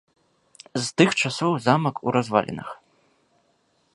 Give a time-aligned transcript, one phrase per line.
[0.85, 2.69] З тых часоў замак у развалінах.